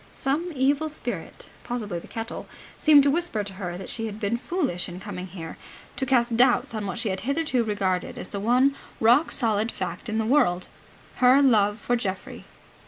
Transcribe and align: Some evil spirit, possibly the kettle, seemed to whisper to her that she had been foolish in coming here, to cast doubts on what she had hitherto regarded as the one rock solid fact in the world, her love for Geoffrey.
Some 0.15 0.51
evil 0.55 0.89
spirit, 0.89 1.51
possibly 1.63 1.99
the 1.99 2.07
kettle, 2.07 2.47
seemed 2.75 3.03
to 3.03 3.11
whisper 3.11 3.43
to 3.43 3.53
her 3.53 3.77
that 3.77 3.91
she 3.91 4.07
had 4.07 4.19
been 4.19 4.35
foolish 4.37 4.89
in 4.89 4.99
coming 4.99 5.27
here, 5.27 5.57
to 5.95 6.07
cast 6.07 6.35
doubts 6.35 6.73
on 6.73 6.87
what 6.87 6.97
she 6.97 7.09
had 7.09 7.19
hitherto 7.19 7.63
regarded 7.63 8.17
as 8.17 8.29
the 8.29 8.39
one 8.39 8.73
rock 8.99 9.31
solid 9.31 9.71
fact 9.71 10.09
in 10.09 10.17
the 10.17 10.25
world, 10.25 10.67
her 11.17 11.39
love 11.39 11.77
for 11.77 11.95
Geoffrey. 11.95 12.45